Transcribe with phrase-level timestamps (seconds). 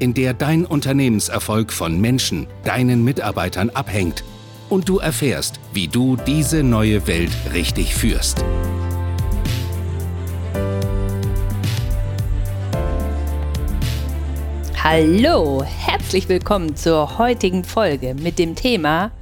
[0.00, 4.24] in der dein Unternehmenserfolg von Menschen, deinen Mitarbeitern abhängt
[4.70, 8.42] und du erfährst, wie du diese neue Welt richtig führst.
[14.82, 19.12] Hallo, herzlich willkommen zur heutigen Folge mit dem Thema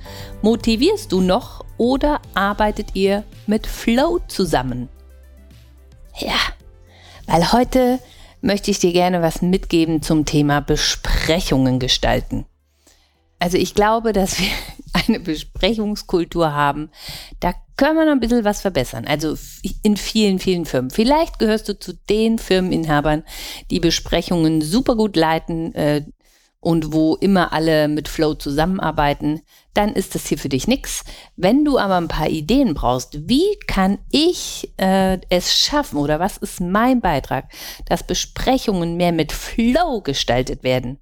[0.41, 4.88] Motivierst du noch oder arbeitet ihr mit Flow zusammen?
[6.16, 6.38] Ja,
[7.27, 7.98] weil heute
[8.41, 12.47] möchte ich dir gerne was mitgeben zum Thema Besprechungen gestalten.
[13.38, 14.48] Also ich glaube, dass wir
[15.06, 16.91] eine Besprechungskultur haben.
[17.41, 19.06] Da können wir noch ein bisschen was verbessern.
[19.06, 19.36] Also
[19.83, 20.91] in vielen, vielen Firmen.
[20.91, 23.22] Vielleicht gehörst du zu den Firmeninhabern,
[23.70, 26.03] die Besprechungen super gut leiten, äh,
[26.61, 29.42] und wo immer alle mit Flow zusammenarbeiten,
[29.75, 31.05] dann ist das hier für dich nichts.
[31.37, 36.37] Wenn du aber ein paar Ideen brauchst, wie kann ich äh, es schaffen oder was
[36.37, 37.50] ist mein Beitrag,
[37.87, 40.98] dass Besprechungen mehr mit Flow gestaltet werden?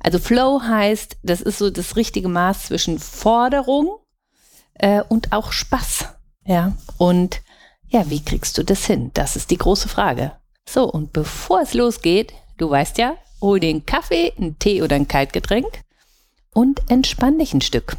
[0.00, 3.98] Also Flow heißt, das ist so das richtige Maß zwischen Forderung
[4.74, 6.06] äh, und auch Spaß.
[6.46, 7.42] Ja, und
[7.88, 9.10] ja, wie kriegst du das hin?
[9.12, 10.32] Das ist die große Frage.
[10.68, 15.08] So, und bevor es losgeht, du weißt ja, hol den Kaffee, einen Tee oder ein
[15.08, 15.82] Kaltgetränk
[16.52, 17.96] und entspann dich ein Stück.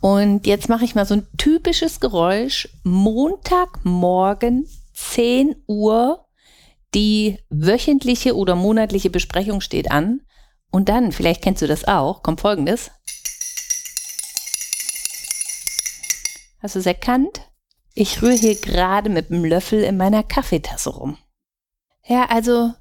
[0.00, 2.68] Und jetzt mache ich mal so ein typisches Geräusch.
[2.84, 6.26] Montagmorgen 10 Uhr.
[6.94, 10.20] Die wöchentliche oder monatliche Besprechung steht an.
[10.70, 12.90] Und dann, vielleicht kennst du das auch, kommt folgendes.
[16.60, 17.42] Hast du es erkannt?
[17.94, 21.18] Ich rühre hier gerade mit dem Löffel in meiner Kaffeetasse rum.
[22.04, 22.72] Ja, also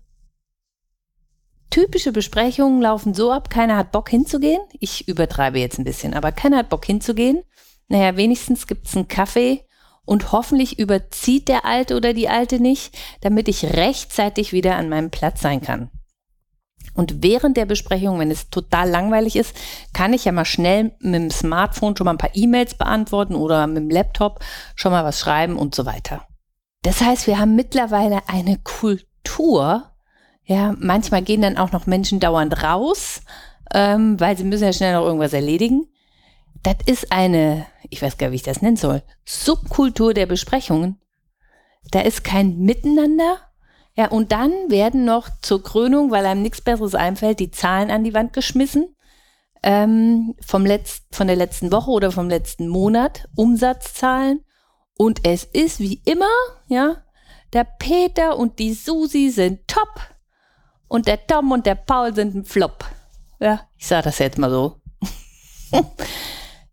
[1.69, 4.61] typische Besprechungen laufen so ab, keiner hat Bock hinzugehen.
[4.79, 7.43] Ich übertreibe jetzt ein bisschen, aber keiner hat Bock hinzugehen.
[7.87, 9.65] Naja, wenigstens gibt es einen Kaffee
[10.05, 15.11] und hoffentlich überzieht der Alte oder die Alte nicht, damit ich rechtzeitig wieder an meinem
[15.11, 15.89] Platz sein kann.
[16.93, 19.55] Und während der Besprechung, wenn es total langweilig ist,
[19.91, 23.67] kann ich ja mal schnell mit dem Smartphone schon mal ein paar E-Mails beantworten oder
[23.67, 24.39] mit dem Laptop
[24.75, 26.25] schon mal was schreiben und so weiter.
[26.83, 29.91] Das heißt, wir haben mittlerweile eine Kultur,
[30.45, 33.21] ja, manchmal gehen dann auch noch Menschen dauernd raus,
[33.73, 35.87] ähm, weil sie müssen ja schnell noch irgendwas erledigen.
[36.61, 40.99] Das ist eine, ich weiß gar nicht, wie ich das nennen soll, Subkultur der Besprechungen.
[41.91, 43.37] Da ist kein Miteinander.
[43.97, 48.03] Ja, und dann werden noch zur Krönung, weil einem nichts Besseres einfällt, die Zahlen an
[48.03, 48.95] die Wand geschmissen.
[49.63, 54.43] Ähm, vom Letz-, von der letzten Woche oder vom letzten Monat, Umsatzzahlen.
[54.97, 56.25] Und es ist wie immer,
[56.67, 56.97] ja,
[57.53, 60.14] der Peter und die Susi sind top
[60.87, 62.85] und der Tom und der Paul sind ein Flop.
[63.39, 64.81] Ja, ich sage das jetzt mal so.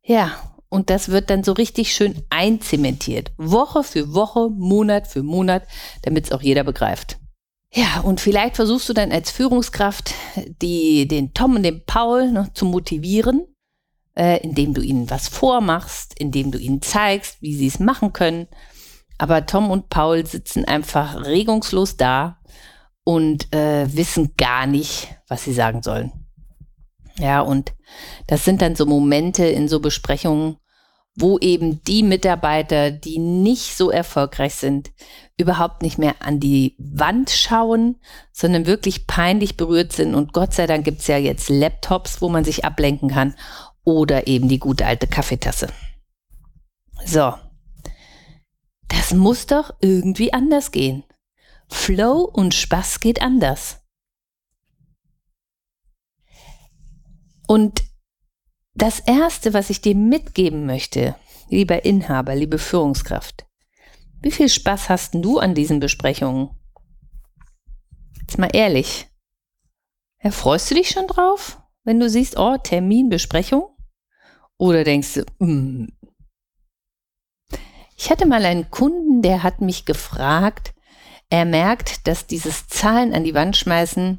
[0.02, 0.32] ja,
[0.68, 3.32] und das wird dann so richtig schön einzementiert.
[3.36, 5.64] Woche für Woche, Monat für Monat,
[6.02, 7.18] damit es auch jeder begreift.
[7.74, 10.14] Ja, und vielleicht versuchst du dann als Führungskraft
[10.60, 13.46] die, den Tom und den Paul ne, zu motivieren,
[14.14, 18.46] äh, indem du ihnen was vormachst, indem du ihnen zeigst, wie sie es machen können.
[19.16, 22.38] Aber Tom und Paul sitzen einfach regungslos da
[23.04, 26.12] und äh, wissen gar nicht, was sie sagen sollen.
[27.18, 27.74] Ja, und
[28.26, 30.56] das sind dann so Momente in so Besprechungen,
[31.14, 34.90] wo eben die Mitarbeiter, die nicht so erfolgreich sind,
[35.36, 38.00] überhaupt nicht mehr an die Wand schauen,
[38.32, 40.14] sondern wirklich peinlich berührt sind.
[40.14, 43.34] Und Gott sei Dank gibt's ja jetzt Laptops, wo man sich ablenken kann
[43.84, 45.68] oder eben die gute alte Kaffeetasse.
[47.04, 47.34] So,
[48.88, 51.04] das muss doch irgendwie anders gehen.
[51.72, 53.80] Flow und Spaß geht anders.
[57.48, 57.82] Und
[58.74, 61.16] das Erste, was ich dir mitgeben möchte,
[61.48, 63.46] lieber Inhaber, liebe Führungskraft,
[64.20, 66.50] wie viel Spaß hast du an diesen Besprechungen?
[68.20, 69.08] Jetzt mal ehrlich.
[70.22, 73.76] Ja, freust du dich schon drauf, wenn du siehst, oh, Termin, Besprechung?
[74.56, 75.88] Oder denkst du, mm.
[77.96, 80.74] ich hatte mal einen Kunden, der hat mich gefragt,
[81.32, 84.18] er merkt, dass dieses Zahlen an die Wand schmeißen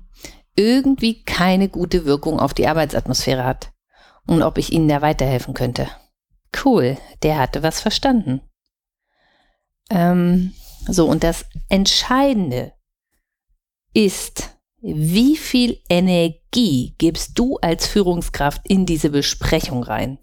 [0.56, 3.72] irgendwie keine gute Wirkung auf die Arbeitsatmosphäre hat
[4.28, 5.88] und ob ich Ihnen da weiterhelfen könnte.
[6.64, 8.42] Cool, der hatte was verstanden.
[9.90, 10.54] Ähm,
[10.88, 12.74] so, und das Entscheidende
[13.94, 20.20] ist, wie viel Energie Energie gibst du als Führungskraft in diese Besprechung rein?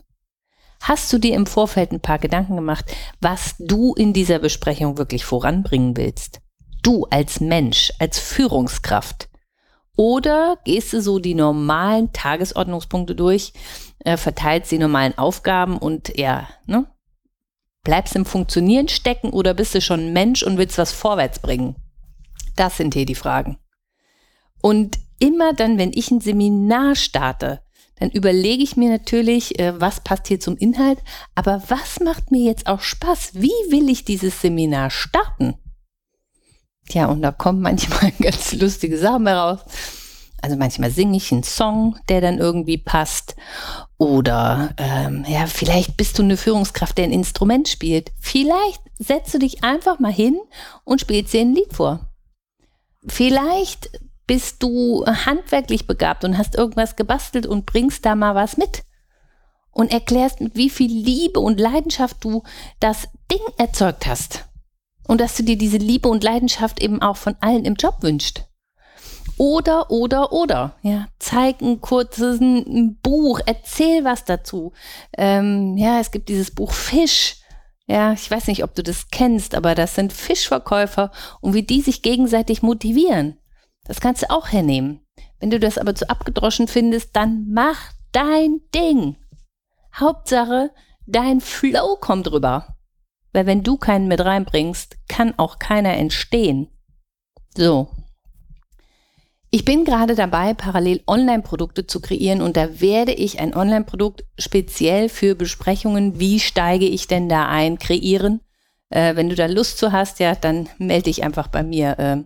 [0.80, 2.84] Hast du dir im Vorfeld ein paar Gedanken gemacht,
[3.20, 6.40] was du in dieser Besprechung wirklich voranbringen willst?
[6.82, 9.28] Du als Mensch, als Führungskraft.
[9.96, 13.52] Oder gehst du so die normalen Tagesordnungspunkte durch,
[13.98, 16.86] äh, verteilst die normalen Aufgaben und ja, ne?
[17.82, 21.76] Bleibst im Funktionieren stecken oder bist du schon Mensch und willst was vorwärts bringen?
[22.56, 23.58] Das sind hier die Fragen.
[24.62, 27.62] Und immer dann, wenn ich ein Seminar starte,
[27.96, 30.98] dann überlege ich mir natürlich, äh, was passt hier zum Inhalt,
[31.34, 33.32] aber was macht mir jetzt auch Spaß?
[33.34, 35.54] Wie will ich dieses Seminar starten?
[36.90, 39.60] Tja, und da kommen manchmal ganz lustige Sachen heraus.
[40.42, 43.36] Also manchmal singe ich einen Song, der dann irgendwie passt.
[43.96, 48.10] Oder ähm, ja, vielleicht bist du eine Führungskraft, der ein Instrument spielt.
[48.18, 50.40] Vielleicht setzt du dich einfach mal hin
[50.84, 52.10] und spielst dir ein Lied vor.
[53.06, 53.90] Vielleicht
[54.26, 58.82] bist du handwerklich begabt und hast irgendwas gebastelt und bringst da mal was mit.
[59.70, 62.42] Und erklärst, mit wie viel Liebe und Leidenschaft du
[62.80, 64.49] das Ding erzeugt hast.
[65.10, 68.44] Und dass du dir diese Liebe und Leidenschaft eben auch von allen im Job wünscht.
[69.38, 70.76] Oder, oder, oder.
[70.82, 74.72] Ja, zeig ein kurzes ein Buch, erzähl was dazu.
[75.18, 77.38] Ähm, ja, es gibt dieses Buch Fisch.
[77.88, 81.10] Ja, ich weiß nicht, ob du das kennst, aber das sind Fischverkäufer
[81.40, 83.36] und wie die sich gegenseitig motivieren.
[83.86, 85.00] Das kannst du auch hernehmen.
[85.40, 87.80] Wenn du das aber zu abgedroschen findest, dann mach
[88.12, 89.16] dein Ding.
[89.92, 90.70] Hauptsache,
[91.08, 92.76] dein Flow kommt rüber.
[93.32, 96.68] Weil wenn du keinen mit reinbringst, kann auch keiner entstehen.
[97.56, 97.88] So,
[99.52, 105.08] ich bin gerade dabei, parallel Online-Produkte zu kreieren und da werde ich ein Online-Produkt speziell
[105.08, 108.42] für Besprechungen, wie steige ich denn da ein, kreieren.
[108.90, 111.98] Äh, wenn du da Lust zu hast, ja, dann melde dich einfach bei mir.
[111.98, 112.18] Äh,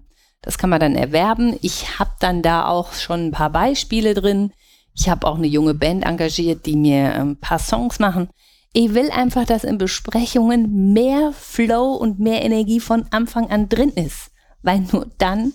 [0.42, 1.56] das kann man dann erwerben.
[1.62, 4.52] Ich habe dann da auch schon ein paar Beispiele drin.
[4.94, 8.28] Ich habe auch eine junge Band engagiert, die mir ein paar Songs machen.
[8.76, 13.90] Ich will einfach, dass in Besprechungen mehr Flow und mehr Energie von Anfang an drin
[13.90, 14.32] ist,
[14.62, 15.52] weil nur dann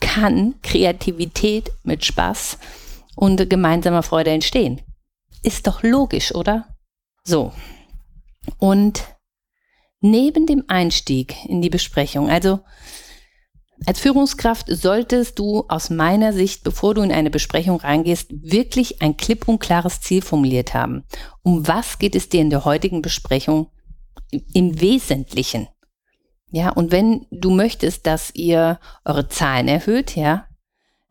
[0.00, 2.58] kann Kreativität mit Spaß
[3.14, 4.80] und gemeinsamer Freude entstehen.
[5.44, 6.66] Ist doch logisch, oder?
[7.22, 7.52] So.
[8.58, 9.04] Und
[10.00, 12.58] neben dem Einstieg in die Besprechung, also
[13.86, 19.16] als Führungskraft solltest du aus meiner Sicht, bevor du in eine Besprechung reingehst, wirklich ein
[19.16, 21.04] klipp und klares Ziel formuliert haben.
[21.42, 23.70] Um was geht es dir in der heutigen Besprechung
[24.52, 25.68] im Wesentlichen?
[26.50, 30.46] Ja, und wenn du möchtest, dass ihr eure Zahlen erhöht, ja,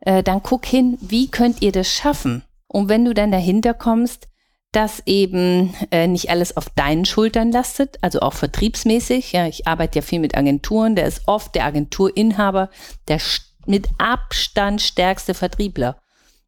[0.00, 2.44] äh, dann guck hin, wie könnt ihr das schaffen?
[2.66, 4.27] Und wenn du dann dahinter kommst,
[4.72, 9.32] dass eben äh, nicht alles auf deinen Schultern lastet, also auch vertriebsmäßig.
[9.32, 12.68] Ja, ich arbeite ja viel mit Agenturen, der ist oft der Agenturinhaber,
[13.08, 13.20] der
[13.66, 16.00] mit Abstand stärkste Vertriebler.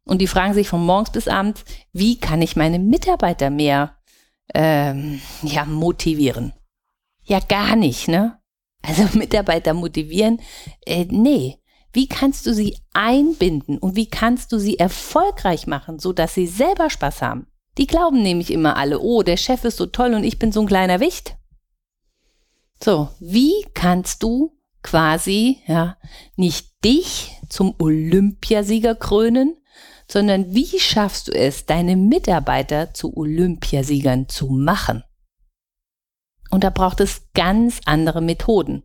[0.03, 1.63] Und die fragen sich von morgens bis abends,
[1.93, 3.97] wie kann ich meine Mitarbeiter mehr
[4.53, 6.53] ähm, ja, motivieren?
[7.23, 8.39] Ja, gar nicht, ne?
[8.81, 10.41] Also Mitarbeiter motivieren,
[10.85, 11.57] äh, nee.
[11.93, 16.47] Wie kannst du sie einbinden und wie kannst du sie erfolgreich machen, so dass sie
[16.47, 17.50] selber Spaß haben?
[17.77, 20.61] Die glauben nämlich immer alle, oh, der Chef ist so toll und ich bin so
[20.61, 21.37] ein kleiner Wicht.
[22.83, 25.97] So, wie kannst du quasi, ja,
[26.35, 29.55] nicht dich zum Olympiasieger krönen,
[30.07, 35.03] sondern wie schaffst du es, deine Mitarbeiter zu Olympiasiegern zu machen?
[36.49, 38.83] Und da braucht es ganz andere Methoden.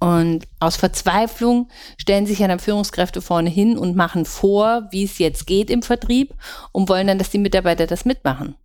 [0.00, 5.18] Und aus Verzweiflung stellen sich ja dann Führungskräfte vorne hin und machen vor, wie es
[5.18, 6.34] jetzt geht im Vertrieb
[6.72, 8.56] und wollen dann, dass die Mitarbeiter das mitmachen.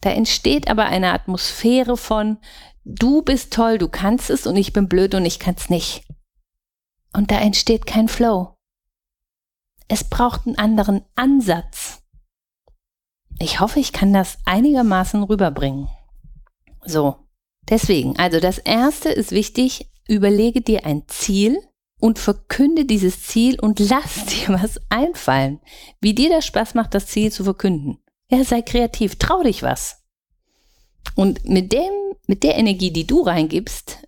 [0.00, 2.38] Da entsteht aber eine Atmosphäre von,
[2.84, 6.04] du bist toll, du kannst es und ich bin blöd und ich kann es nicht.
[7.12, 8.56] Und da entsteht kein Flow.
[9.86, 12.02] Es braucht einen anderen Ansatz.
[13.38, 15.88] Ich hoffe, ich kann das einigermaßen rüberbringen.
[16.84, 17.24] So,
[17.68, 21.58] Deswegen, also das erste ist wichtig, überlege dir ein Ziel
[22.00, 25.60] und verkünde dieses Ziel und lass dir was einfallen.
[26.00, 27.98] Wie dir das Spaß macht, das Ziel zu verkünden.
[28.30, 30.02] Ja, sei kreativ, trau dich was.
[31.14, 31.92] Und mit dem,
[32.26, 33.98] mit der Energie, die du reingibst,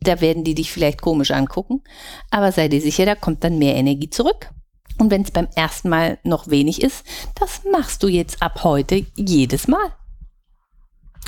[0.00, 1.82] da werden die dich vielleicht komisch angucken,
[2.30, 4.50] aber sei dir sicher, da kommt dann mehr Energie zurück.
[4.98, 9.04] Und wenn es beim ersten Mal noch wenig ist, das machst du jetzt ab heute
[9.14, 9.92] jedes Mal.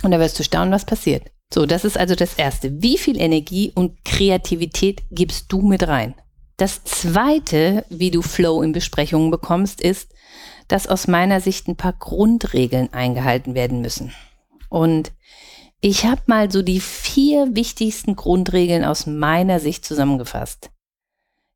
[0.02, 1.30] Und da wirst du staunen, was passiert.
[1.52, 2.82] So, das ist also das Erste.
[2.82, 6.14] Wie viel Energie und Kreativität gibst du mit rein?
[6.58, 10.12] Das Zweite, wie du Flow in Besprechungen bekommst, ist,
[10.66, 14.12] dass aus meiner Sicht ein paar Grundregeln eingehalten werden müssen.
[14.68, 15.12] Und
[15.80, 20.70] ich habe mal so die vier wichtigsten Grundregeln aus meiner Sicht zusammengefasst.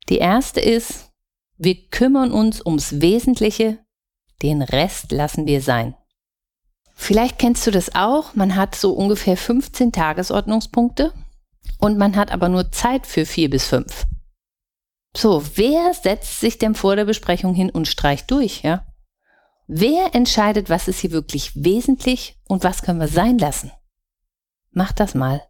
[0.09, 1.11] Die erste ist,
[1.57, 3.79] wir kümmern uns ums Wesentliche,
[4.41, 5.95] den Rest lassen wir sein.
[6.93, 11.13] Vielleicht kennst du das auch, man hat so ungefähr 15 Tagesordnungspunkte
[11.79, 14.05] und man hat aber nur Zeit für vier bis fünf.
[15.15, 18.85] So, wer setzt sich denn vor der Besprechung hin und streicht durch, ja?
[19.67, 23.71] Wer entscheidet, was ist hier wirklich wesentlich und was können wir sein lassen?
[24.71, 25.41] Mach das mal.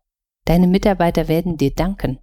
[0.45, 2.19] Deine Mitarbeiter werden dir danken.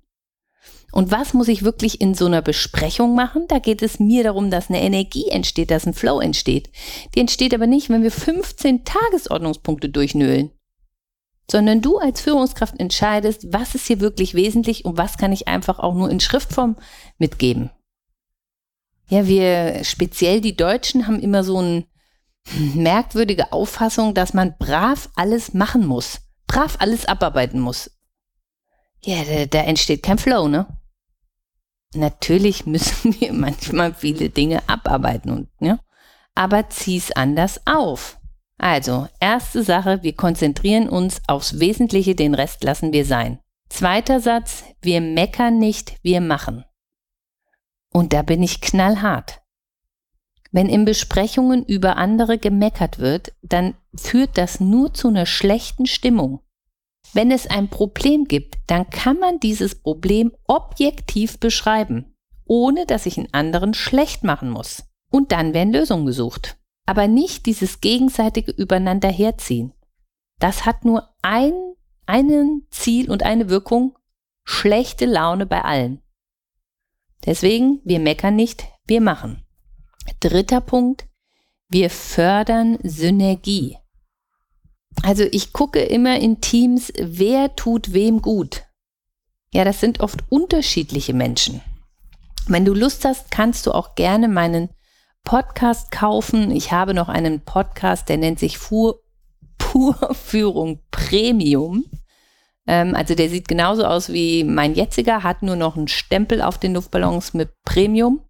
[0.92, 3.46] Und was muss ich wirklich in so einer Besprechung machen?
[3.48, 6.70] Da geht es mir darum, dass eine Energie entsteht, dass ein Flow entsteht.
[7.14, 10.50] Die entsteht aber nicht, wenn wir 15 Tagesordnungspunkte durchnölen,
[11.50, 15.78] sondern du als Führungskraft entscheidest, was ist hier wirklich wesentlich und was kann ich einfach
[15.78, 16.76] auch nur in Schriftform
[17.18, 17.70] mitgeben.
[19.08, 21.84] Ja, wir, speziell die Deutschen, haben immer so eine
[22.74, 27.90] merkwürdige Auffassung, dass man brav alles machen muss, brav alles abarbeiten muss.
[29.02, 30.79] Ja, da, da entsteht kein Flow, ne?
[31.94, 35.78] Natürlich müssen wir manchmal viele Dinge abarbeiten und, ja,
[36.34, 38.18] aber zieh's anders auf.
[38.58, 43.38] Also, erste Sache, wir konzentrieren uns aufs Wesentliche, den Rest lassen wir sein.
[43.70, 46.64] Zweiter Satz, wir meckern nicht, wir machen.
[47.92, 49.40] Und da bin ich knallhart.
[50.52, 56.40] Wenn in Besprechungen über andere gemeckert wird, dann führt das nur zu einer schlechten Stimmung.
[57.12, 62.14] Wenn es ein Problem gibt, dann kann man dieses Problem objektiv beschreiben,
[62.44, 64.84] ohne dass ich einen anderen schlecht machen muss.
[65.10, 66.56] Und dann werden Lösungen gesucht.
[66.86, 69.72] Aber nicht dieses gegenseitige Übereinander herziehen.
[70.38, 71.52] Das hat nur ein,
[72.06, 73.96] einen Ziel und eine Wirkung,
[74.44, 76.00] schlechte Laune bei allen.
[77.26, 79.44] Deswegen, wir meckern nicht, wir machen.
[80.20, 81.06] Dritter Punkt,
[81.68, 83.76] wir fördern Synergie.
[85.02, 88.64] Also ich gucke immer in Teams, wer tut wem gut.
[89.52, 91.60] Ja, das sind oft unterschiedliche Menschen.
[92.46, 94.70] Wenn du Lust hast, kannst du auch gerne meinen
[95.24, 96.50] Podcast kaufen.
[96.50, 99.00] Ich habe noch einen Podcast, der nennt sich Fuhr,
[99.58, 101.84] Purführung Premium.
[102.66, 106.58] Ähm, also der sieht genauso aus wie mein jetziger, hat nur noch einen Stempel auf
[106.58, 108.20] den Luftballons mit Premium.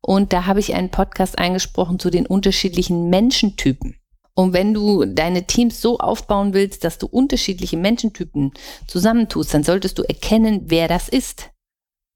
[0.00, 3.96] Und da habe ich einen Podcast eingesprochen zu den unterschiedlichen Menschentypen.
[4.36, 8.52] Und wenn du deine Teams so aufbauen willst, dass du unterschiedliche Menschentypen
[8.86, 11.50] zusammentust, dann solltest du erkennen, wer das ist.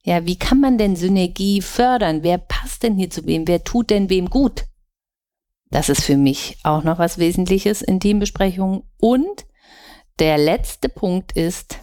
[0.05, 2.23] Ja, wie kann man denn Synergie fördern?
[2.23, 3.49] Wer passt denn hier zu wem?
[3.49, 4.67] Wer tut denn wem gut?
[5.71, 8.83] Das ist für mich auch noch was Wesentliches in Teambesprechungen.
[8.99, 9.47] Und
[10.19, 11.79] der letzte Punkt ist,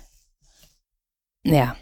[1.43, 1.75] ja,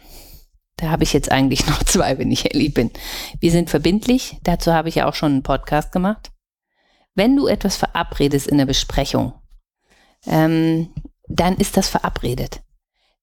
[0.76, 2.90] da habe ich jetzt eigentlich noch zwei, wenn ich ehrlich bin.
[3.38, 4.38] Wir sind verbindlich.
[4.44, 6.30] Dazu habe ich ja auch schon einen Podcast gemacht.
[7.16, 9.32] Wenn du etwas verabredest in der Besprechung,
[10.26, 10.90] ähm,
[11.28, 12.60] dann ist das verabredet.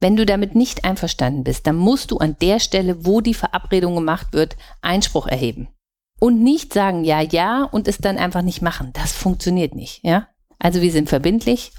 [0.02, 3.96] Wenn du damit nicht einverstanden bist, dann musst du an der Stelle, wo die Verabredung
[3.96, 5.70] gemacht wird, Einspruch erheben.
[6.20, 8.92] Und nicht sagen ja, ja und es dann einfach nicht machen.
[8.94, 10.28] Das funktioniert nicht, ja?
[10.60, 11.72] Also wir sind verbindlich.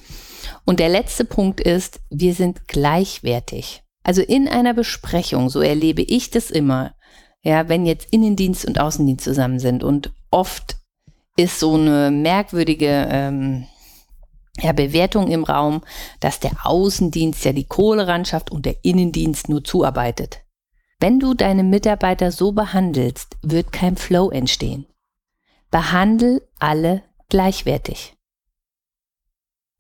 [0.65, 3.83] Und der letzte Punkt ist, wir sind gleichwertig.
[4.05, 6.95] Also in einer Besprechung, so erlebe ich das immer,
[7.43, 10.77] ja, wenn jetzt Innendienst und Außendienst zusammen sind und oft
[11.37, 13.67] ist so eine merkwürdige ähm,
[14.59, 15.83] ja, Bewertung im Raum,
[16.21, 20.45] dass der Außendienst ja die Kohle ran schafft und der Innendienst nur zuarbeitet.
[21.01, 24.87] Wenn du deine Mitarbeiter so behandelst, wird kein Flow entstehen.
[25.71, 28.17] Behandel alle gleichwertig.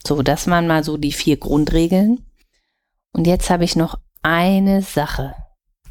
[0.06, 2.26] So, das waren mal so die vier Grundregeln.
[3.12, 5.34] Und jetzt habe ich noch eine Sache,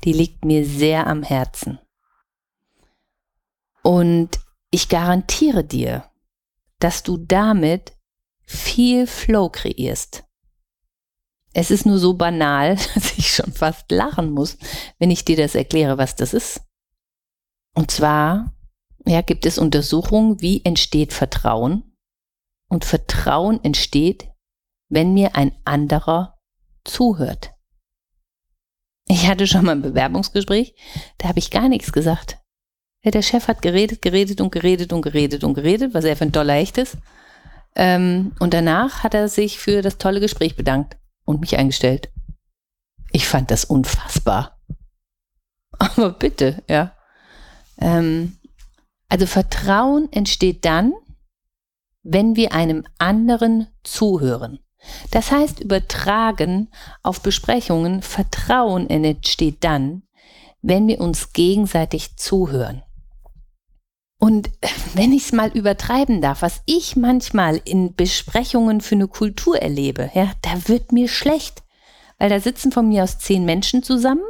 [0.04, 1.80] die liegt mir sehr am Herzen.
[3.82, 4.40] Und
[4.74, 6.10] ich garantiere dir,
[6.80, 7.94] dass du damit
[8.42, 10.24] viel Flow kreierst.
[11.54, 14.58] Es ist nur so banal, dass ich schon fast lachen muss,
[14.98, 16.62] wenn ich dir das erkläre, was das ist.
[17.76, 18.56] Und zwar
[19.06, 21.96] ja, gibt es Untersuchungen, wie entsteht Vertrauen.
[22.68, 24.30] Und Vertrauen entsteht,
[24.90, 26.40] wenn mir ein anderer
[26.84, 27.52] zuhört.
[29.08, 30.74] Ich hatte schon mal ein Bewerbungsgespräch,
[31.20, 32.43] da habe ich gar nichts gesagt.
[33.04, 36.24] Ja, der Chef hat geredet, geredet und geredet und geredet und geredet, was er für
[36.24, 36.98] ein toller Hecht ist.
[37.76, 42.10] Ähm, und danach hat er sich für das tolle Gespräch bedankt und mich eingestellt.
[43.12, 44.58] Ich fand das unfassbar.
[45.80, 46.94] Aber bitte, ja.
[47.80, 48.38] Ähm,
[49.10, 50.94] also Vertrauen entsteht dann,
[52.04, 54.60] wenn wir einem anderen zuhören.
[55.12, 56.70] Das heißt, übertragen
[57.02, 60.04] auf Besprechungen, Vertrauen entsteht dann,
[60.62, 62.84] wenn wir uns gegenseitig zuhören.
[64.24, 64.52] Und
[64.94, 70.12] wenn ich es mal übertreiben darf, was ich manchmal in Besprechungen für eine Kultur erlebe,
[70.14, 71.62] ja, da wird mir schlecht.
[72.20, 74.24] Weil da sitzen von mir aus zehn Menschen zusammen.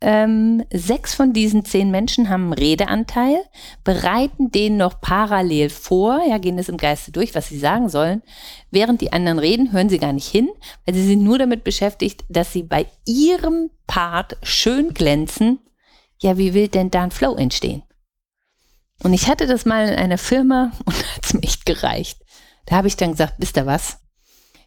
[0.00, 3.36] ähm, sechs von diesen zehn Menschen haben einen Redeanteil,
[3.84, 8.22] bereiten den noch parallel vor, ja, gehen es im Geiste durch, was sie sagen sollen.
[8.70, 10.48] Während die anderen reden, hören sie gar nicht hin,
[10.86, 15.58] weil sie sind nur damit beschäftigt, dass sie bei ihrem Part schön glänzen.
[16.22, 17.82] Ja, wie will denn da ein Flow entstehen?
[19.02, 22.20] Und ich hatte das mal in einer Firma und hat es mir echt gereicht.
[22.66, 23.98] Da habe ich dann gesagt, wisst ihr was?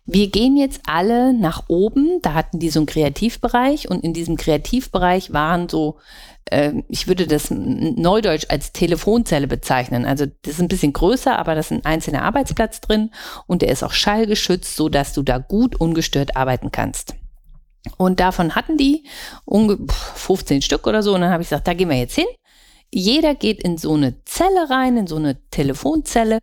[0.05, 2.19] Wir gehen jetzt alle nach oben.
[2.21, 5.97] Da hatten die so einen Kreativbereich und in diesem Kreativbereich waren so,
[6.45, 10.05] äh, ich würde das neudeutsch als Telefonzelle bezeichnen.
[10.05, 13.11] Also das ist ein bisschen größer, aber das ist ein einzelner Arbeitsplatz drin
[13.47, 17.15] und der ist auch schallgeschützt, so dass du da gut ungestört arbeiten kannst.
[17.97, 19.05] Und davon hatten die
[19.47, 21.15] 15 Stück oder so.
[21.15, 22.27] Und dann habe ich gesagt, da gehen wir jetzt hin.
[22.95, 26.37] Jeder geht in so eine Zelle rein, in so eine Telefonzelle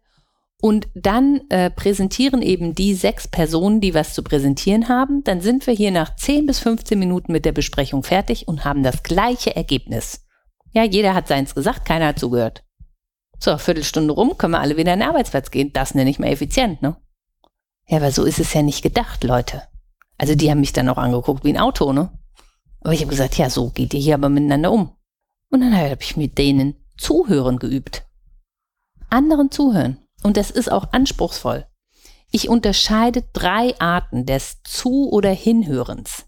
[0.60, 5.22] und dann äh, präsentieren eben die sechs Personen, die was zu präsentieren haben.
[5.22, 8.82] Dann sind wir hier nach 10 bis 15 Minuten mit der Besprechung fertig und haben
[8.82, 10.26] das gleiche Ergebnis.
[10.72, 12.64] Ja, jeder hat seins gesagt, keiner hat zugehört.
[13.38, 15.72] So, Viertelstunde rum, können wir alle wieder in den Arbeitsplatz gehen.
[15.72, 16.96] Das nenne ich mal effizient, ne?
[17.86, 19.62] Ja, aber so ist es ja nicht gedacht, Leute.
[20.18, 22.10] Also die haben mich dann auch angeguckt wie ein Auto, ne?
[22.80, 24.96] Aber ich habe gesagt, ja, so geht ihr hier aber miteinander um.
[25.50, 28.04] Und dann habe ich mit denen Zuhören geübt.
[29.08, 29.98] Anderen zuhören.
[30.22, 31.66] Und das ist auch anspruchsvoll.
[32.30, 36.26] Ich unterscheide drei Arten des Zu- oder Hinhörens.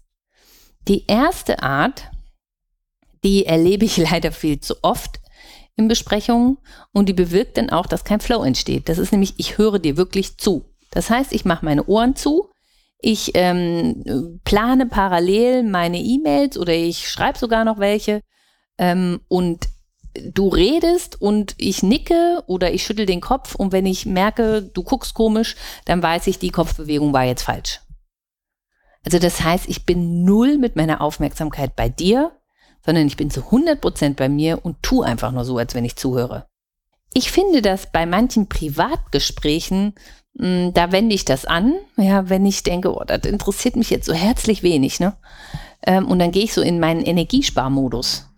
[0.87, 2.11] Die erste Art,
[3.23, 5.21] die erlebe ich leider viel zu oft
[5.75, 6.57] in Besprechungen
[6.91, 8.89] und die bewirkt dann auch, dass kein Flow entsteht.
[8.89, 10.65] Das ist nämlich, ich höre dir wirklich zu.
[10.91, 12.49] Das heißt, ich mache meine Ohren zu,
[12.99, 18.21] ich ähm, plane parallel meine E-Mails oder ich schreibe sogar noch welche
[18.77, 19.67] ähm, und
[20.13, 24.83] du redest und ich nicke oder ich schüttel den Kopf und wenn ich merke, du
[24.83, 27.81] guckst komisch, dann weiß ich, die Kopfbewegung war jetzt falsch.
[29.05, 32.31] Also das heißt, ich bin null mit meiner Aufmerksamkeit bei dir,
[32.85, 35.85] sondern ich bin zu 100 Prozent bei mir und tu einfach nur so, als wenn
[35.85, 36.47] ich zuhöre.
[37.13, 39.95] Ich finde das bei manchen Privatgesprächen,
[40.33, 43.89] mh, hm, da wende ich das an, ja, wenn ich denke, oh, das interessiert mich
[43.89, 45.15] jetzt so herzlich wenig, ne?
[45.85, 48.32] Ähm, und dann gehe ich so in meinen Energiesparmodus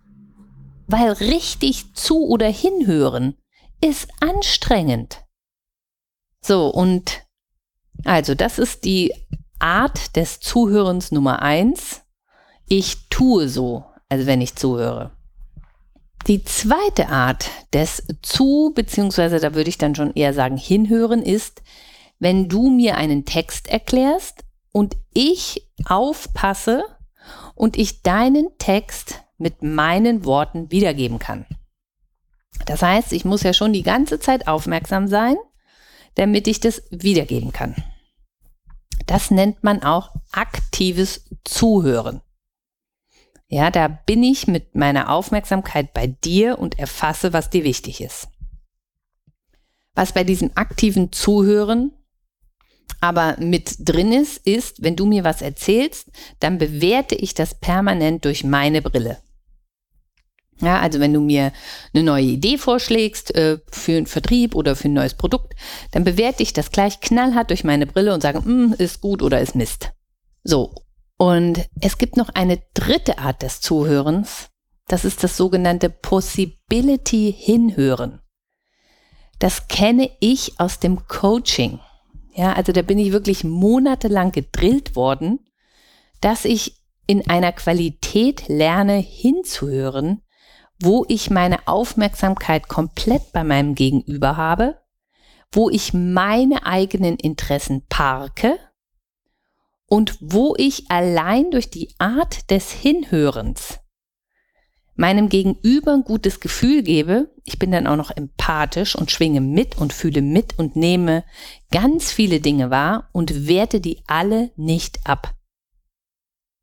[0.88, 3.38] weil richtig zu oder hinhören
[3.82, 5.24] ist anstrengend.
[6.42, 7.26] So, und
[8.04, 9.14] also das ist die
[9.60, 12.02] Art des Zuhörens Nummer eins.
[12.68, 15.12] Ich tue so, als wenn ich zuhöre.
[16.28, 21.62] Die zweite Art des Zu, beziehungsweise da würde ich dann schon eher sagen Hinhören ist,
[22.18, 26.84] wenn du mir einen Text erklärst und ich aufpasse
[27.54, 31.46] und ich deinen Text mit meinen Worten wiedergeben kann.
[32.66, 35.36] Das heißt, ich muss ja schon die ganze Zeit aufmerksam sein,
[36.16, 37.76] damit ich das wiedergeben kann.
[39.06, 42.22] Das nennt man auch aktives Zuhören.
[43.48, 48.28] Ja, da bin ich mit meiner Aufmerksamkeit bei dir und erfasse, was dir wichtig ist.
[49.94, 51.92] Was bei diesem aktiven Zuhören
[53.02, 58.26] aber mit drin ist, ist, wenn du mir was erzählst, dann bewerte ich das permanent
[58.26, 59.20] durch meine Brille.
[60.62, 61.52] Ja, also wenn du mir
[61.94, 65.54] eine neue Idee vorschlägst äh, für einen Vertrieb oder für ein neues Produkt,
[65.92, 69.42] dann bewerte ich das gleich knallhart durch meine Brille und sage, mm, ist gut oder
[69.42, 69.92] ist Mist.
[70.44, 70.74] So.
[71.18, 74.50] Und es gibt noch eine dritte Art des Zuhörens.
[74.88, 78.22] Das ist das sogenannte Possibility Hinhören.
[79.40, 81.80] Das kenne ich aus dem Coaching.
[82.34, 85.40] Ja, also da bin ich wirklich monatelang gedrillt worden,
[86.22, 90.22] dass ich in einer Qualität lerne hinzuhören,
[90.80, 94.82] wo ich meine Aufmerksamkeit komplett bei meinem Gegenüber habe,
[95.52, 98.58] wo ich meine eigenen Interessen parke
[99.88, 103.80] und wo ich allein durch die Art des Hinhörens
[104.96, 109.78] meinem Gegenüber ein gutes Gefühl gebe, ich bin dann auch noch empathisch und schwinge mit
[109.78, 111.24] und fühle mit und nehme
[111.72, 115.36] ganz viele Dinge wahr und werte die alle nicht ab,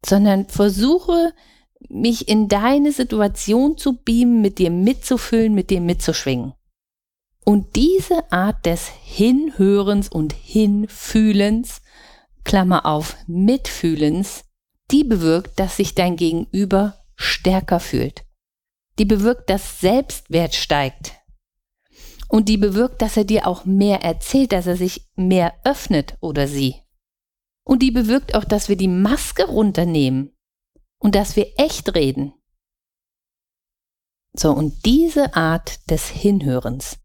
[0.04, 1.34] sondern versuche
[1.88, 6.54] mich in deine Situation zu beamen, mit dir mitzufüllen, mit dir mitzuschwingen.
[7.44, 11.82] Und diese Art des Hinhörens und Hinfühlens,
[12.44, 14.44] Klammer auf, Mitfühlens,
[14.90, 18.24] die bewirkt, dass sich dein Gegenüber stärker fühlt.
[18.98, 21.12] Die bewirkt, dass Selbstwert steigt.
[22.28, 26.46] Und die bewirkt, dass er dir auch mehr erzählt, dass er sich mehr öffnet oder
[26.46, 26.76] sie.
[27.64, 30.32] Und die bewirkt auch, dass wir die Maske runternehmen
[31.02, 32.32] und dass wir echt reden.
[34.34, 36.98] So, und diese Art des Hinhörens,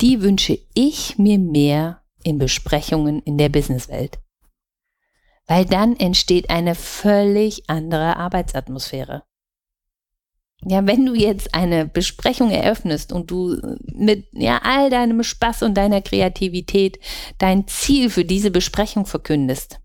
[0.00, 4.20] die wünsche ich mir mehr in Besprechungen in der Businesswelt.
[5.46, 9.24] Weil dann entsteht eine völlig andere Arbeitsatmosphäre.
[10.66, 15.74] Ja, wenn du jetzt eine Besprechung eröffnest und du mit ja, all deinem Spaß und
[15.74, 16.98] deiner Kreativität
[17.38, 19.80] dein Ziel für diese Besprechung verkündest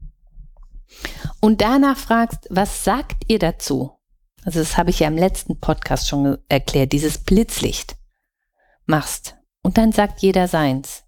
[1.42, 3.92] und danach fragst, was sagt ihr dazu?
[4.46, 7.96] Also das habe ich ja im letzten Podcast schon erklärt, dieses Blitzlicht
[8.86, 11.04] machst und dann sagt jeder seins.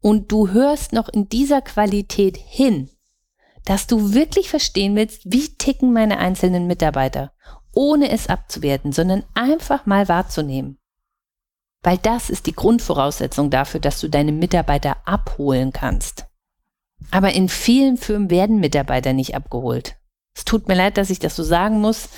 [0.00, 2.88] Und du hörst noch in dieser Qualität hin,
[3.64, 7.32] dass du wirklich verstehen willst, wie ticken meine einzelnen Mitarbeiter
[7.78, 10.78] ohne es abzuwerten, sondern einfach mal wahrzunehmen.
[11.82, 16.26] Weil das ist die Grundvoraussetzung dafür, dass du deine Mitarbeiter abholen kannst.
[17.10, 19.96] Aber in vielen Firmen werden Mitarbeiter nicht abgeholt.
[20.34, 22.08] Es tut mir leid, dass ich das so sagen muss,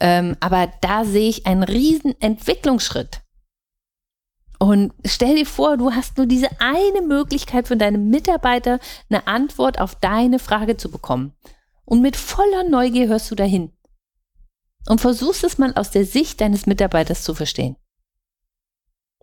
[0.00, 3.20] ähm, aber da sehe ich einen riesen Entwicklungsschritt.
[4.58, 8.78] Und stell dir vor, du hast nur diese eine Möglichkeit von deinem Mitarbeiter,
[9.10, 11.32] eine Antwort auf deine Frage zu bekommen.
[11.84, 13.72] Und mit voller Neugier hörst du dahin
[14.88, 17.76] und versuchst es mal aus der Sicht deines Mitarbeiters zu verstehen.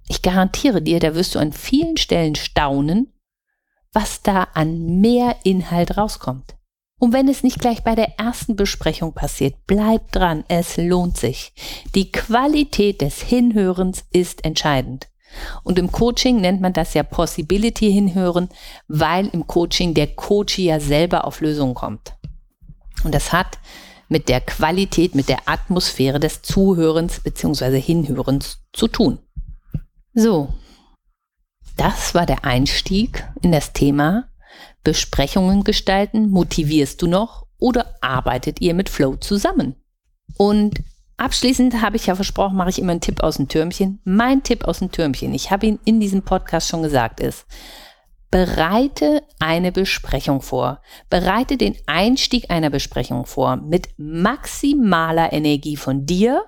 [0.07, 3.13] Ich garantiere dir, da wirst du an vielen Stellen staunen,
[3.93, 6.55] was da an mehr Inhalt rauskommt.
[6.99, 11.53] Und wenn es nicht gleich bei der ersten Besprechung passiert, bleib dran, es lohnt sich.
[11.95, 15.07] Die Qualität des Hinhörens ist entscheidend.
[15.63, 18.49] Und im Coaching nennt man das ja Possibility hinhören,
[18.87, 22.13] weil im Coaching der Coach ja selber auf Lösungen kommt.
[23.03, 23.59] Und das hat
[24.09, 27.79] mit der Qualität, mit der Atmosphäre des Zuhörens bzw.
[27.79, 29.19] Hinhörens zu tun.
[30.13, 30.49] So,
[31.79, 34.27] das war der Einstieg in das Thema
[34.83, 36.29] Besprechungen gestalten.
[36.29, 39.75] Motivierst du noch oder arbeitet ihr mit Flow zusammen?
[40.37, 40.83] Und
[41.15, 44.01] abschließend habe ich ja versprochen, mache ich immer einen Tipp aus dem Türmchen.
[44.03, 47.45] Mein Tipp aus dem Türmchen, ich habe ihn in diesem Podcast schon gesagt, ist,
[48.29, 50.81] Bereite eine Besprechung vor.
[51.09, 56.43] Bereite den Einstieg einer Besprechung vor mit maximaler Energie von dir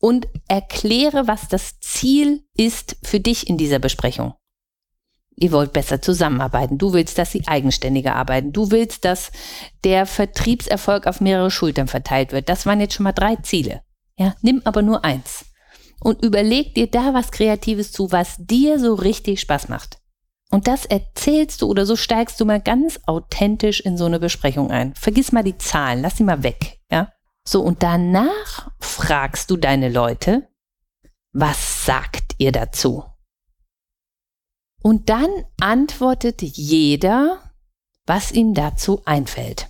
[0.00, 4.34] und erkläre, was das Ziel ist für dich in dieser Besprechung.
[5.40, 6.78] Ihr wollt besser zusammenarbeiten.
[6.78, 8.52] Du willst, dass sie eigenständiger arbeiten.
[8.52, 9.30] Du willst, dass
[9.84, 12.48] der Vertriebserfolg auf mehrere Schultern verteilt wird.
[12.48, 13.82] Das waren jetzt schon mal drei Ziele.
[14.18, 15.44] Ja, nimm aber nur eins
[16.00, 19.98] und überleg dir da was Kreatives zu, was dir so richtig Spaß macht.
[20.50, 24.70] Und das erzählst du oder so steigst du mal ganz authentisch in so eine Besprechung
[24.70, 24.94] ein.
[24.94, 27.12] Vergiss mal die Zahlen, lass sie mal weg, ja?
[27.44, 30.48] So, und danach fragst du deine Leute,
[31.32, 33.04] was sagt ihr dazu?
[34.82, 35.28] Und dann
[35.60, 37.52] antwortet jeder,
[38.06, 39.68] was ihm dazu einfällt.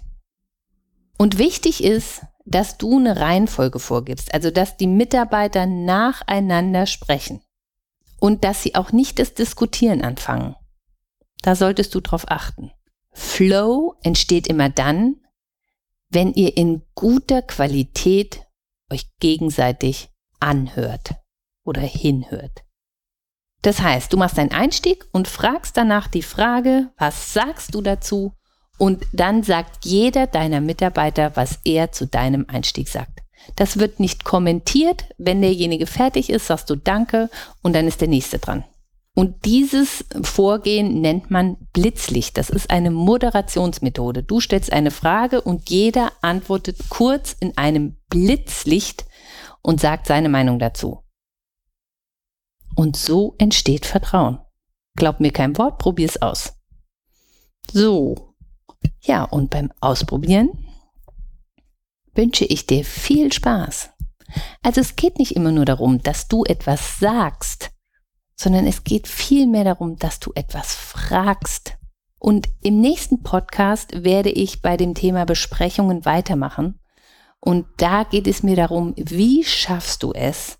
[1.16, 7.42] Und wichtig ist, dass du eine Reihenfolge vorgibst, also dass die Mitarbeiter nacheinander sprechen
[8.21, 10.57] und dass sie auch nicht das Diskutieren anfangen.
[11.42, 12.71] Da solltest du drauf achten.
[13.12, 15.16] Flow entsteht immer dann,
[16.11, 18.47] wenn ihr in guter Qualität
[18.90, 20.09] euch gegenseitig
[20.40, 21.14] anhört
[21.64, 22.64] oder hinhört.
[23.68, 28.33] Das heißt, du machst einen Einstieg und fragst danach die Frage, was sagst du dazu?
[28.78, 33.20] Und dann sagt jeder deiner Mitarbeiter, was er zu deinem Einstieg sagt.
[33.57, 35.04] Das wird nicht kommentiert.
[35.18, 37.28] Wenn derjenige fertig ist, sagst du Danke
[37.61, 38.64] und dann ist der nächste dran.
[39.14, 42.38] Und dieses Vorgehen nennt man Blitzlicht.
[42.38, 44.22] Das ist eine Moderationsmethode.
[44.22, 49.04] Du stellst eine Frage und jeder antwortet kurz in einem Blitzlicht
[49.61, 51.02] und sagt seine Meinung dazu.
[52.74, 54.38] Und so entsteht Vertrauen.
[54.96, 56.54] Glaub mir kein Wort, probier es aus.
[57.70, 58.35] So.
[59.02, 60.50] Ja, und beim Ausprobieren
[62.14, 63.90] wünsche ich dir viel Spaß.
[64.62, 67.70] Also es geht nicht immer nur darum, dass du etwas sagst,
[68.35, 71.76] sondern es geht vielmehr darum, dass du etwas fragst.
[72.18, 76.81] Und im nächsten Podcast werde ich bei dem Thema Besprechungen weitermachen.
[77.40, 80.58] Und da geht es mir darum, wie schaffst du es,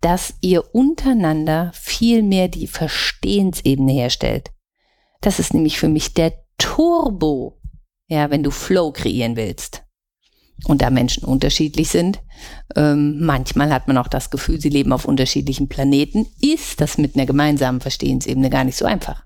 [0.00, 4.50] dass ihr untereinander viel mehr die Verstehensebene herstellt.
[5.20, 7.60] Das ist nämlich für mich der Turbo,
[8.06, 9.84] ja, wenn du Flow kreieren willst
[10.64, 12.20] und da Menschen unterschiedlich sind,
[12.76, 17.14] ähm, manchmal hat man auch das Gefühl, sie leben auf unterschiedlichen Planeten, ist das mit
[17.14, 19.24] einer gemeinsamen Verstehensebene gar nicht so einfach.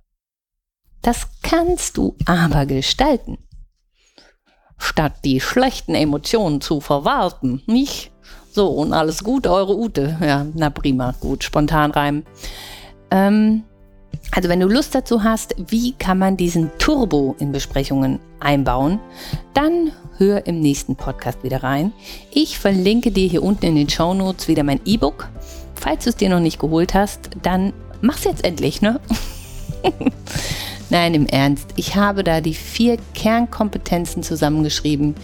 [1.00, 3.38] Das kannst du aber gestalten.
[4.78, 8.12] Statt die schlechten Emotionen zu verwalten, nicht?
[8.54, 10.18] So, und alles gut, eure Ute.
[10.20, 12.26] Ja, na prima, gut, spontan reimen.
[13.10, 13.62] Ähm,
[14.30, 19.00] also wenn du Lust dazu hast, wie kann man diesen Turbo in Besprechungen einbauen,
[19.54, 21.92] dann hör im nächsten Podcast wieder rein.
[22.30, 25.28] Ich verlinke dir hier unten in den Show Notes wieder mein E-Book.
[25.74, 29.00] Falls du es dir noch nicht geholt hast, dann mach's jetzt endlich, ne?
[30.92, 35.14] Nein, im Ernst, ich habe da die vier Kernkompetenzen zusammengeschrieben,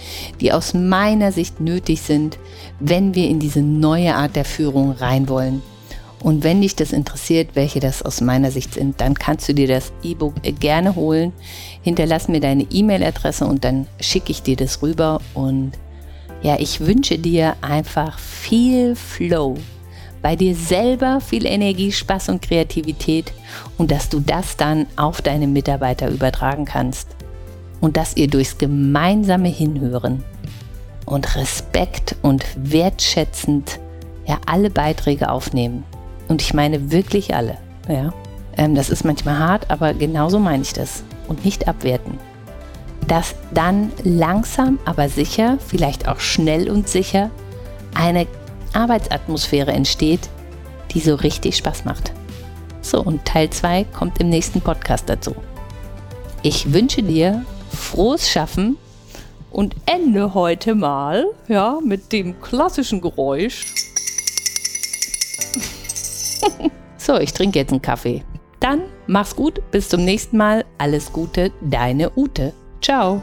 [0.40, 2.38] die aus meiner Sicht nötig sind,
[2.81, 5.61] wenn wir in diese neue Art der Führung rein wollen.
[6.22, 9.68] Und wenn dich das interessiert, welche das aus meiner Sicht sind, dann kannst du dir
[9.68, 11.35] das E-Book gerne holen.
[11.83, 15.20] Hinterlass mir deine E-Mail-Adresse und dann schicke ich dir das rüber.
[15.35, 15.72] Und
[16.40, 19.59] ja, ich wünsche dir einfach viel Flow
[20.22, 23.33] bei dir selber, viel Energie, Spaß und Kreativität
[23.76, 27.09] und dass du das dann auf deine Mitarbeiter übertragen kannst.
[27.81, 30.24] Und dass ihr durchs gemeinsame Hinhören
[31.07, 33.78] und Respekt und wertschätzend
[34.26, 35.85] ja alle Beiträge aufnehmen
[36.28, 37.57] und ich meine wirklich alle.
[37.88, 38.12] Ja.
[38.57, 41.02] Ähm, das ist manchmal hart, aber genauso meine ich das.
[41.26, 42.18] Und nicht abwerten.
[43.07, 47.31] Dass dann langsam, aber sicher, vielleicht auch schnell und sicher,
[47.94, 48.26] eine
[48.74, 50.28] Arbeitsatmosphäre entsteht,
[50.92, 52.12] die so richtig Spaß macht.
[52.81, 55.35] So, und Teil 2 kommt im nächsten Podcast dazu.
[56.42, 58.76] Ich wünsche dir frohes Schaffen
[59.50, 63.66] und ende heute mal ja, mit dem klassischen Geräusch.
[66.96, 68.22] so, ich trinke jetzt einen Kaffee.
[68.61, 70.64] Dann mach's gut, bis zum nächsten Mal.
[70.78, 72.52] Alles Gute, deine Ute.
[72.81, 73.22] Ciao.